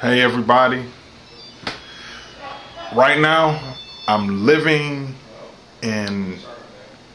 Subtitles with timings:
[0.00, 0.84] Hey everybody.
[2.94, 3.74] Right now,
[4.06, 5.12] I'm living
[5.82, 6.36] in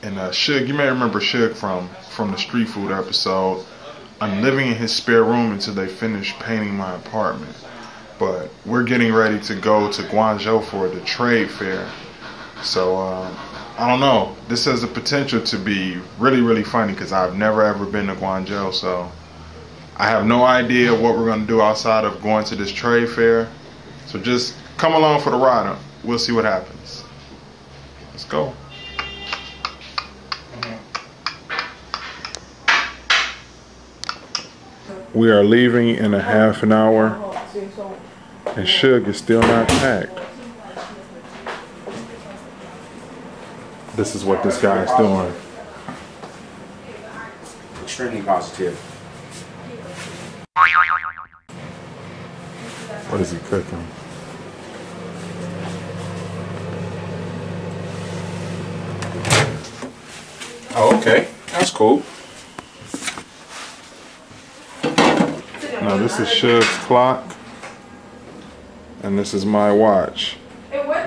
[0.01, 0.67] in uh, Shug.
[0.67, 3.65] You may remember Shug from from the street food episode.
[4.19, 7.55] I'm living in his spare room until they finish painting my apartment.
[8.19, 11.89] But we're getting ready to go to Guangzhou for the trade fair.
[12.63, 13.33] So um,
[13.77, 14.35] I don't know.
[14.49, 18.15] This has the potential to be really really funny because I've never ever been to
[18.15, 18.73] Guangzhou.
[18.73, 19.09] So
[19.97, 23.47] I have no idea what we're gonna do outside of going to this trade fair.
[24.07, 25.77] So just come along for the ride.
[26.03, 27.03] We'll see what happens.
[28.11, 28.53] Let's go.
[35.13, 37.19] We are leaving in a half an hour,
[38.55, 40.19] and Shug is still not packed.
[43.95, 45.31] This is what this guy is doing.
[47.83, 48.92] Extremely positive.
[53.13, 53.87] What is he cooking?
[60.75, 61.27] Oh, okay.
[61.51, 62.01] That's cool.
[65.83, 67.23] Now this is Shug's clock,
[69.03, 70.37] and this is my watch.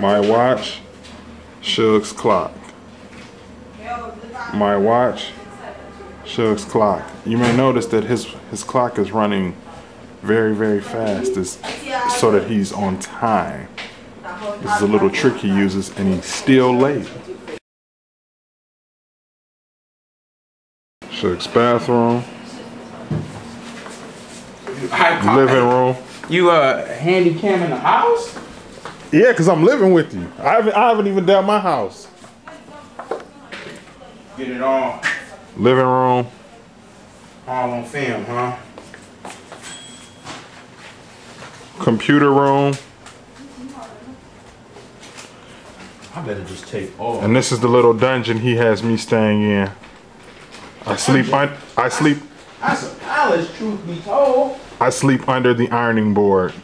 [0.00, 0.78] My watch,
[1.60, 2.52] Shug's clock.
[4.54, 5.32] My watch,
[6.24, 7.02] Shug's clock.
[7.24, 9.56] You may notice that his his clock is running
[10.22, 11.58] very very fast, is
[12.16, 13.68] so that he's on time.
[14.62, 17.08] This is a little trick he uses, and he's still late.
[21.10, 22.24] Shug's bathroom,
[25.34, 25.96] living room.
[26.28, 28.38] You uh handy cam in the house?
[29.12, 30.30] Yeah, cause I'm living with you.
[30.38, 32.08] I haven't I haven't even done my house.
[34.36, 35.00] Get it on
[35.56, 36.26] Living room,
[37.46, 38.56] all on film, huh?
[41.78, 42.74] Computer room,
[46.14, 47.20] I better just take all.
[47.20, 49.70] and this is the little dungeon he has me staying in.
[50.86, 52.18] I sleep un- I sleep
[52.60, 54.58] That's a palace, truth be told.
[54.80, 56.54] I sleep under the ironing board.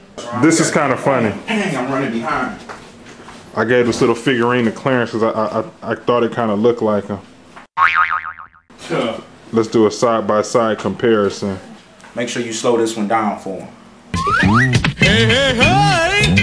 [0.43, 1.35] This is kind of funny.
[1.47, 2.61] Dang, I'm running behind.
[3.55, 6.59] I gave this little figurine to Clarence because I, I I thought it kind of
[6.59, 7.19] looked like him.
[9.53, 11.59] Let's do a side by side comparison.
[12.15, 13.69] Make sure you slow this one down for him
[14.41, 16.35] hey, hey, hey!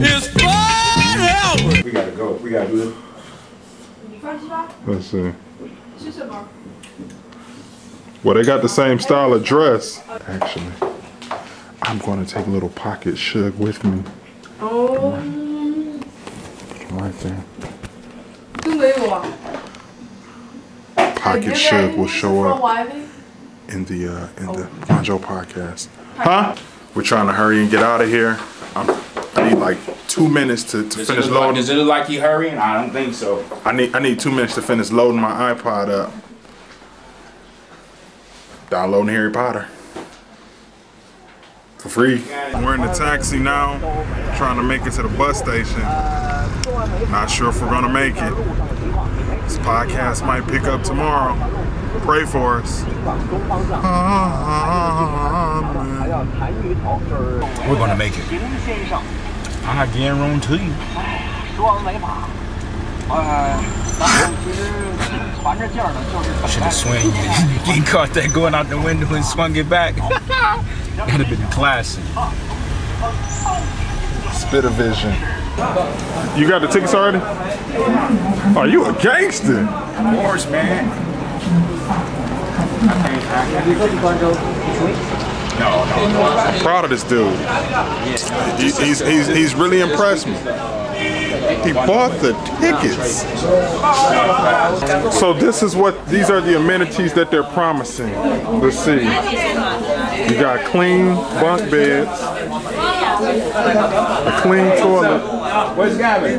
[0.00, 1.82] It's Bud Helper!
[1.84, 2.32] We gotta go.
[2.34, 2.94] We gotta do this.
[4.86, 5.32] Let's see.
[8.24, 10.02] Well, they got the same style of dress.
[10.26, 10.72] Actually,
[11.82, 14.02] I'm going to take a little pocket shug with me.
[14.60, 15.12] Oh.
[16.90, 17.44] Right there.
[21.16, 22.90] Pocket shug will show up
[23.68, 25.88] in the uh, in the Banjo podcast.
[26.16, 26.56] Huh?
[26.94, 28.38] We're trying to hurry and get out of here.
[28.74, 28.88] I'm,
[29.34, 29.78] I need like
[30.08, 31.54] two minutes to, to Does it, finish look like, loading.
[31.56, 32.58] does it look like you hurrying?
[32.58, 33.44] I don't think so.
[33.64, 36.12] I need I need two minutes to finish loading my iPod up.
[38.70, 39.68] Downloading Harry Potter.
[41.78, 42.22] For free.
[42.54, 43.78] We're in the taxi now,
[44.36, 45.80] trying to make it to the bus station.
[47.10, 48.34] Not sure if we're gonna make it.
[49.44, 51.34] This podcast might pick up tomorrow.
[52.02, 52.84] Pray for us.
[57.66, 58.24] We're going to make it.
[59.64, 60.74] I guarantee you.
[66.48, 67.66] Should have swung it.
[67.66, 69.96] Getting caught that going out the window and swung it back.
[70.96, 72.04] That'd have been classic.
[74.32, 75.12] Spit a vision.
[76.38, 77.18] You got the tickets already?
[77.18, 79.60] Are oh, you a gangster?
[79.60, 81.07] Of course, man.
[85.58, 86.58] No, no.
[86.62, 87.34] Proud of this dude.
[88.58, 90.34] He- he's, he's, he's really impressed me.
[91.64, 93.22] He bought the tickets.
[95.18, 98.12] So this is what these are the amenities that they're promising.
[98.60, 99.00] Let's see.
[100.32, 102.08] You got clean bunk beds,
[103.20, 105.76] a clean toilet.
[105.76, 106.38] Where's Gavin?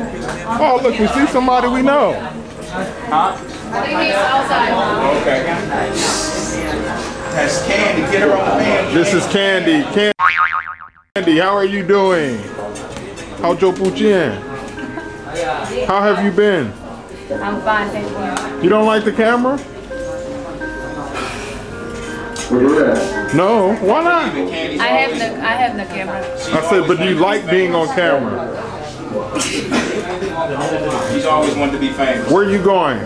[0.60, 2.12] Oh look, we see somebody we know.
[5.20, 5.42] Okay.
[7.34, 8.02] That's Candy.
[8.10, 8.94] Get her on the fan.
[8.94, 9.82] This is Candy.
[11.14, 12.38] Candy, how are you doing?
[13.42, 14.40] How Joe Puchin?
[15.86, 16.72] How have you been?
[17.42, 18.62] I'm fine, thank you.
[18.62, 19.58] You don't like the camera?
[23.34, 24.34] No, why not?
[24.34, 26.18] I have the I have the camera.
[26.18, 28.48] I said, but do you like being on camera?
[31.12, 32.30] He's always wanted to be famous.
[32.30, 32.98] Where are you going?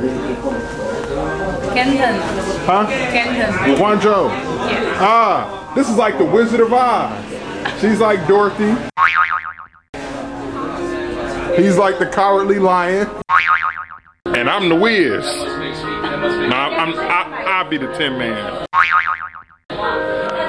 [1.74, 2.20] Canton.
[2.66, 2.86] Huh?
[2.86, 3.76] Canton.
[3.76, 4.28] Guangzhou.
[4.70, 4.96] Yeah.
[5.00, 7.80] Ah, this is like the Wizard of Oz.
[7.80, 8.70] She's like Dorothy.
[11.60, 13.08] He's like the cowardly lion.
[14.26, 15.24] And I'm the Wiz.
[15.24, 18.66] No, I'm, I, I'll be the Tin Man.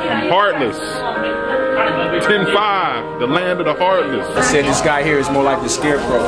[0.10, 0.78] I'm heartless.
[2.28, 4.26] Tin Five, the land of the heartless.
[4.38, 6.26] I said this guy here is more like the scarecrow.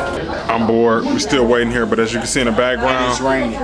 [0.50, 1.06] I'm bored.
[1.06, 3.58] We're still waiting here, but as you can see in the background, It's raining.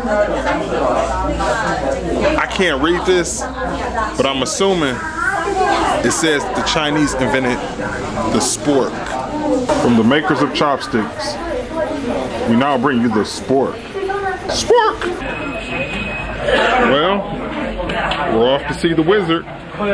[2.37, 4.95] I can't read this, but I'm assuming
[6.05, 7.57] it says the Chinese invented
[8.33, 8.91] the spork.
[9.81, 11.33] From the makers of chopsticks,
[12.49, 13.75] we now bring you the spork.
[14.47, 15.03] Spork!
[16.89, 17.19] Well,
[18.37, 19.45] we're off to see the wizard.
[19.75, 19.89] Oh,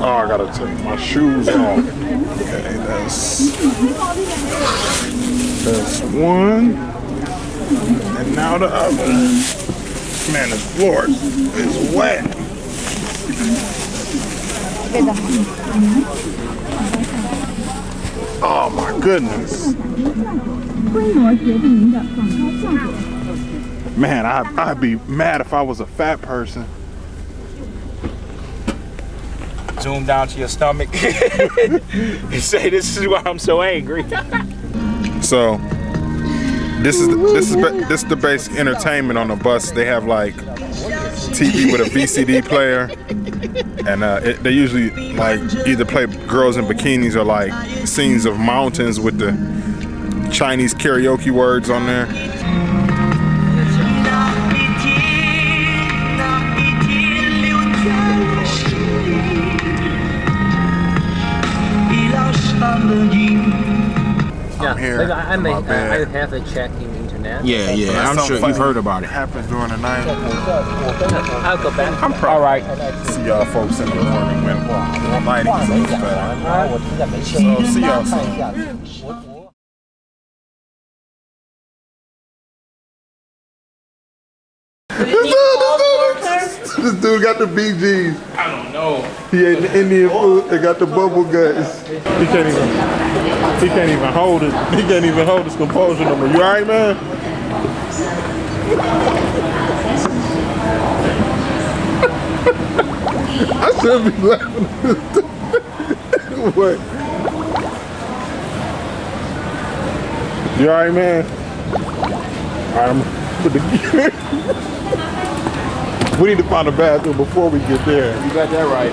[0.00, 1.78] I gotta take my shoes off.
[1.78, 3.52] Okay, that's
[5.64, 6.74] that's one.
[8.18, 9.06] And now the other.
[10.32, 12.24] Man, the floor is wet.
[18.42, 20.67] Oh my goodness.
[20.91, 22.93] 规模决定您的广告效果。
[23.95, 26.65] Man, I, I'd be mad if I was a fat person.
[29.81, 34.03] Zoom down to your stomach and say, "This is why I'm so angry."
[35.21, 35.57] So
[36.81, 39.71] this is this is ba- this is the basic entertainment on the bus.
[39.71, 40.33] They have like
[41.33, 42.89] TV with a VCD player,
[43.87, 47.51] and uh, it, they usually like either play girls in bikinis or like
[47.87, 49.31] scenes of mountains with the
[50.38, 52.06] Chinese karaoke words on there.
[52.06, 52.14] Yeah,
[64.60, 65.10] I'm here.
[65.10, 67.44] I, I may, have a check internet.
[67.44, 68.08] Yeah, yeah.
[68.08, 69.06] I'm sure you've heard about it.
[69.06, 70.06] Happens during the night.
[70.06, 72.00] I'll go back.
[72.00, 72.36] I'm proud.
[72.36, 72.62] All right.
[73.06, 74.68] See y'all folks in the morning when
[77.16, 77.32] is.
[77.32, 79.37] So see y'all soon.
[86.82, 88.36] This dude got the BGs.
[88.36, 89.02] I don't know.
[89.32, 90.48] He ate the Indian food.
[90.48, 91.84] They got the bubble guts.
[91.88, 92.68] He can't even.
[93.60, 94.52] He can't even hold it.
[94.72, 96.28] He can't even hold his composure no more.
[96.28, 96.96] You alright, man?
[103.60, 104.64] I should be laughing.
[106.54, 106.78] what?
[110.60, 111.24] You alright, man?
[112.76, 113.02] Alright, I'm
[113.42, 114.77] put the.
[116.20, 118.14] We need to find a bathroom before we get there.
[118.26, 118.92] You got that right.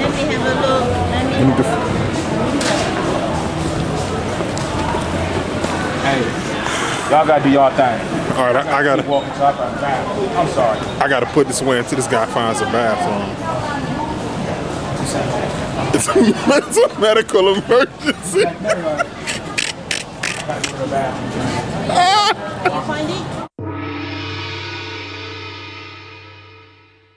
[0.00, 0.84] Let me have a look.
[0.84, 1.62] Let me We need to.
[6.04, 6.20] Hey,
[7.10, 8.00] y'all gotta do y'all thing.
[8.36, 9.02] All right, I, I gotta.
[9.02, 10.28] Keep walking top of the bathroom.
[10.36, 10.78] I'm sorry.
[11.00, 13.32] I gotta put this away until this guy finds a bathroom.
[15.94, 16.12] It's a,
[16.56, 18.44] it's a medical emergency.
[22.86, 23.45] find it.